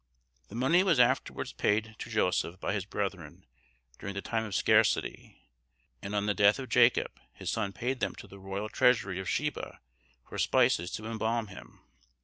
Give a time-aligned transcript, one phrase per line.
[0.47, 3.45] The money was afterwards paid to Joseph by his brethren
[3.99, 5.37] during the time of scarcity;
[6.01, 9.29] and on the death of Jacob, his son paid them to the royal treasury of
[9.29, 9.79] Sheba
[10.27, 11.81] for spices to embalm him.